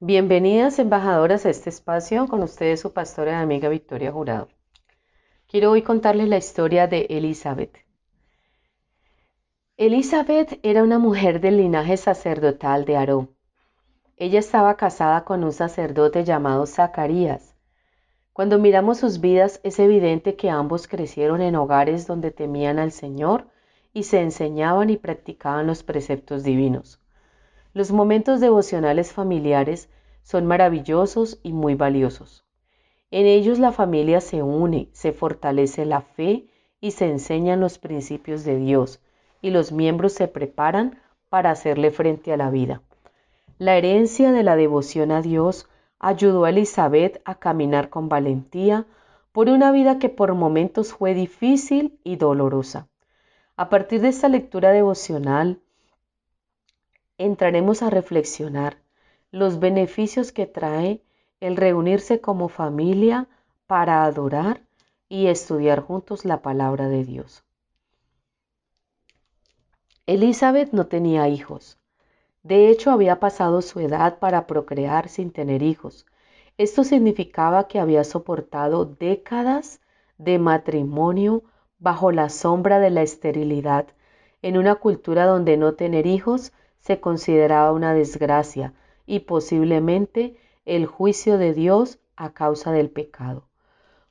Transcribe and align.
Bienvenidas 0.00 0.80
embajadoras 0.80 1.46
a 1.46 1.50
este 1.50 1.70
espacio 1.70 2.26
con 2.26 2.42
ustedes 2.42 2.80
su 2.80 2.92
pastora 2.92 3.30
y 3.30 3.34
amiga 3.36 3.68
Victoria 3.68 4.10
Jurado. 4.10 4.48
Quiero 5.46 5.70
hoy 5.70 5.82
contarles 5.82 6.28
la 6.28 6.36
historia 6.36 6.88
de 6.88 7.06
Elizabeth. 7.10 7.78
Elizabeth 9.76 10.58
era 10.64 10.82
una 10.82 10.98
mujer 10.98 11.40
del 11.40 11.58
linaje 11.58 11.96
sacerdotal 11.96 12.84
de 12.86 12.96
Aarón. 12.96 13.30
Ella 14.16 14.40
estaba 14.40 14.76
casada 14.76 15.24
con 15.24 15.44
un 15.44 15.52
sacerdote 15.52 16.24
llamado 16.24 16.66
Zacarías. 16.66 17.54
Cuando 18.32 18.58
miramos 18.58 18.98
sus 18.98 19.20
vidas 19.20 19.60
es 19.62 19.78
evidente 19.78 20.34
que 20.34 20.50
ambos 20.50 20.88
crecieron 20.88 21.40
en 21.40 21.54
hogares 21.54 22.08
donde 22.08 22.32
temían 22.32 22.80
al 22.80 22.90
Señor 22.90 23.46
y 23.92 24.02
se 24.02 24.20
enseñaban 24.20 24.90
y 24.90 24.96
practicaban 24.96 25.68
los 25.68 25.84
preceptos 25.84 26.42
divinos. 26.42 27.03
Los 27.74 27.90
momentos 27.90 28.38
devocionales 28.38 29.12
familiares 29.12 29.88
son 30.22 30.46
maravillosos 30.46 31.40
y 31.42 31.52
muy 31.52 31.74
valiosos. 31.74 32.44
En 33.10 33.26
ellos 33.26 33.58
la 33.58 33.72
familia 33.72 34.20
se 34.20 34.42
une, 34.42 34.88
se 34.92 35.12
fortalece 35.12 35.84
la 35.84 36.00
fe 36.00 36.46
y 36.80 36.92
se 36.92 37.10
enseñan 37.10 37.58
los 37.58 37.78
principios 37.78 38.44
de 38.44 38.58
Dios 38.58 39.00
y 39.42 39.50
los 39.50 39.72
miembros 39.72 40.12
se 40.12 40.28
preparan 40.28 41.00
para 41.28 41.50
hacerle 41.50 41.90
frente 41.90 42.32
a 42.32 42.36
la 42.36 42.48
vida. 42.50 42.80
La 43.58 43.76
herencia 43.76 44.30
de 44.30 44.44
la 44.44 44.54
devoción 44.54 45.10
a 45.10 45.20
Dios 45.20 45.68
ayudó 45.98 46.44
a 46.44 46.50
Elizabeth 46.50 47.20
a 47.24 47.34
caminar 47.34 47.90
con 47.90 48.08
valentía 48.08 48.86
por 49.32 49.48
una 49.48 49.72
vida 49.72 49.98
que 49.98 50.10
por 50.10 50.32
momentos 50.34 50.92
fue 50.92 51.12
difícil 51.12 51.98
y 52.04 52.16
dolorosa. 52.16 52.86
A 53.56 53.68
partir 53.68 54.00
de 54.00 54.08
esta 54.08 54.28
lectura 54.28 54.70
devocional, 54.70 55.60
entraremos 57.18 57.82
a 57.82 57.90
reflexionar 57.90 58.78
los 59.30 59.58
beneficios 59.58 60.32
que 60.32 60.46
trae 60.46 61.00
el 61.40 61.56
reunirse 61.56 62.20
como 62.20 62.48
familia 62.48 63.28
para 63.66 64.04
adorar 64.04 64.62
y 65.08 65.26
estudiar 65.26 65.80
juntos 65.80 66.24
la 66.24 66.42
palabra 66.42 66.88
de 66.88 67.04
Dios. 67.04 67.44
Elizabeth 70.06 70.72
no 70.72 70.86
tenía 70.86 71.28
hijos. 71.28 71.78
De 72.42 72.68
hecho, 72.68 72.90
había 72.90 73.20
pasado 73.20 73.62
su 73.62 73.80
edad 73.80 74.18
para 74.18 74.46
procrear 74.46 75.08
sin 75.08 75.30
tener 75.30 75.62
hijos. 75.62 76.06
Esto 76.58 76.84
significaba 76.84 77.68
que 77.68 77.80
había 77.80 78.04
soportado 78.04 78.84
décadas 78.84 79.80
de 80.18 80.38
matrimonio 80.38 81.42
bajo 81.78 82.12
la 82.12 82.28
sombra 82.28 82.80
de 82.80 82.90
la 82.90 83.02
esterilidad, 83.02 83.86
en 84.42 84.58
una 84.58 84.74
cultura 84.76 85.26
donde 85.26 85.56
no 85.56 85.74
tener 85.74 86.06
hijos 86.06 86.52
se 86.84 87.00
consideraba 87.00 87.72
una 87.72 87.94
desgracia 87.94 88.74
y 89.06 89.20
posiblemente 89.20 90.36
el 90.66 90.84
juicio 90.84 91.38
de 91.38 91.54
Dios 91.54 91.98
a 92.14 92.34
causa 92.34 92.72
del 92.72 92.90
pecado. 92.90 93.48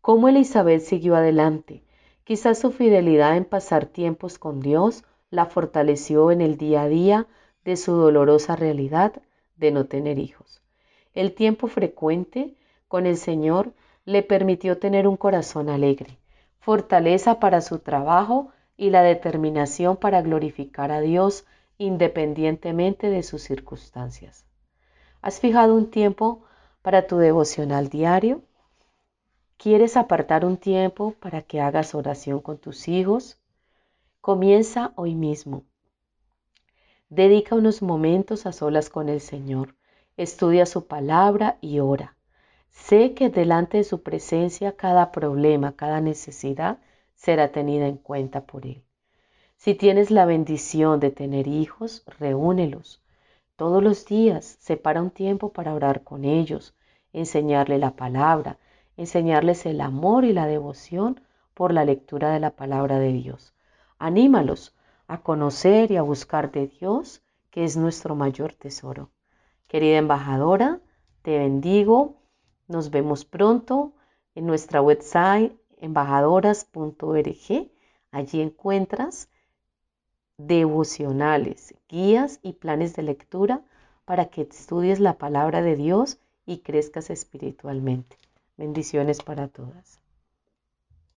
¿Cómo 0.00 0.28
Elizabeth 0.28 0.80
siguió 0.80 1.16
adelante? 1.16 1.82
Quizás 2.22 2.60
su 2.60 2.70
fidelidad 2.70 3.36
en 3.36 3.44
pasar 3.44 3.86
tiempos 3.86 4.38
con 4.38 4.60
Dios 4.60 5.02
la 5.30 5.46
fortaleció 5.46 6.30
en 6.30 6.40
el 6.40 6.56
día 6.56 6.82
a 6.82 6.88
día 6.88 7.26
de 7.64 7.76
su 7.76 7.92
dolorosa 7.92 8.54
realidad 8.54 9.20
de 9.56 9.72
no 9.72 9.86
tener 9.86 10.20
hijos. 10.20 10.62
El 11.12 11.34
tiempo 11.34 11.66
frecuente 11.66 12.54
con 12.86 13.04
el 13.04 13.16
Señor 13.16 13.72
le 14.04 14.22
permitió 14.22 14.78
tener 14.78 15.08
un 15.08 15.16
corazón 15.16 15.68
alegre, 15.68 16.18
fortaleza 16.60 17.40
para 17.40 17.62
su 17.62 17.80
trabajo 17.80 18.52
y 18.76 18.90
la 18.90 19.02
determinación 19.02 19.96
para 19.96 20.22
glorificar 20.22 20.92
a 20.92 21.00
Dios 21.00 21.44
independientemente 21.80 23.08
de 23.08 23.22
sus 23.22 23.42
circunstancias. 23.42 24.44
¿Has 25.22 25.40
fijado 25.40 25.74
un 25.74 25.90
tiempo 25.90 26.44
para 26.82 27.06
tu 27.06 27.16
devocional 27.16 27.88
diario? 27.88 28.42
¿Quieres 29.56 29.96
apartar 29.96 30.44
un 30.44 30.58
tiempo 30.58 31.14
para 31.20 31.40
que 31.40 31.62
hagas 31.62 31.94
oración 31.94 32.40
con 32.40 32.58
tus 32.58 32.86
hijos? 32.86 33.40
Comienza 34.20 34.92
hoy 34.94 35.14
mismo. 35.14 35.64
Dedica 37.08 37.54
unos 37.54 37.80
momentos 37.80 38.44
a 38.44 38.52
solas 38.52 38.90
con 38.90 39.08
el 39.08 39.22
Señor. 39.22 39.74
Estudia 40.18 40.66
su 40.66 40.86
palabra 40.86 41.56
y 41.62 41.78
ora. 41.78 42.14
Sé 42.68 43.14
que 43.14 43.30
delante 43.30 43.78
de 43.78 43.84
su 43.84 44.02
presencia 44.02 44.76
cada 44.76 45.12
problema, 45.12 45.76
cada 45.76 46.02
necesidad 46.02 46.78
será 47.14 47.52
tenida 47.52 47.86
en 47.86 47.96
cuenta 47.96 48.42
por 48.42 48.66
Él. 48.66 48.84
Si 49.62 49.74
tienes 49.74 50.10
la 50.10 50.24
bendición 50.24 51.00
de 51.00 51.10
tener 51.10 51.46
hijos, 51.46 52.02
reúnelos. 52.18 53.02
Todos 53.56 53.82
los 53.82 54.06
días 54.06 54.56
separa 54.58 55.02
un 55.02 55.10
tiempo 55.10 55.52
para 55.52 55.74
orar 55.74 56.02
con 56.02 56.24
ellos, 56.24 56.74
enseñarle 57.12 57.76
la 57.76 57.94
palabra, 57.94 58.58
enseñarles 58.96 59.66
el 59.66 59.82
amor 59.82 60.24
y 60.24 60.32
la 60.32 60.46
devoción 60.46 61.20
por 61.52 61.74
la 61.74 61.84
lectura 61.84 62.32
de 62.32 62.40
la 62.40 62.56
palabra 62.56 62.98
de 62.98 63.12
Dios. 63.12 63.52
Anímalos 63.98 64.74
a 65.06 65.20
conocer 65.20 65.90
y 65.90 65.98
a 65.98 66.02
buscar 66.02 66.50
de 66.52 66.68
Dios, 66.68 67.22
que 67.50 67.64
es 67.64 67.76
nuestro 67.76 68.14
mayor 68.14 68.54
tesoro. 68.54 69.10
Querida 69.68 69.98
embajadora, 69.98 70.80
te 71.20 71.36
bendigo. 71.38 72.16
Nos 72.66 72.88
vemos 72.88 73.26
pronto 73.26 73.92
en 74.34 74.46
nuestra 74.46 74.80
website 74.80 75.52
embajadoras.org. 75.82 77.70
Allí 78.10 78.40
encuentras 78.40 79.28
devocionales, 80.46 81.74
guías 81.88 82.40
y 82.42 82.54
planes 82.54 82.94
de 82.96 83.02
lectura 83.02 83.62
para 84.04 84.26
que 84.26 84.42
estudies 84.42 85.00
la 85.00 85.18
palabra 85.18 85.62
de 85.62 85.76
Dios 85.76 86.18
y 86.46 86.58
crezcas 86.58 87.10
espiritualmente. 87.10 88.16
Bendiciones 88.56 89.22
para 89.22 89.48
todas. 89.48 90.00